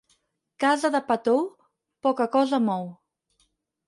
Casa 0.63 0.89
de 0.95 1.01
pa 1.11 1.17
tou, 1.27 1.43
poca 2.07 2.27
cosa 2.37 2.61
mou. 2.71 2.89